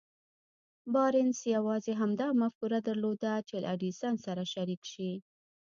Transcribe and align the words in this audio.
بارنس 0.93 1.39
يوازې 1.55 1.93
همدا 2.01 2.27
مفکوره 2.41 2.79
درلوده 2.87 3.33
چې 3.47 3.55
له 3.61 3.67
ايډېسن 3.73 4.13
سره 4.25 4.43
شريک 4.53 4.81
شي. 4.93 5.11